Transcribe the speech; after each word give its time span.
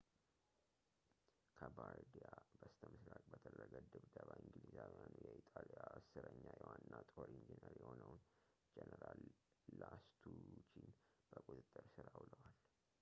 ከባርዲያ 1.57 2.27
በስተምሥራቅ 2.59 3.21
በተደረገ 3.31 3.73
ድብደባ 3.91 4.29
እንግሊዛዊያኑ 4.43 4.95
የኢጣሊያ 5.25 5.77
አሥረኛ 5.97 6.43
ዋና 6.63 6.91
የጦር 7.03 7.29
ኢንጂነር 7.37 7.75
የሆነውን 7.81 8.19
ጄኔራል 8.77 9.21
ላስቱቺን 9.83 10.89
በቁጥጥር 11.33 11.87
ሥር 11.95 12.09
አውሏል 12.17 12.47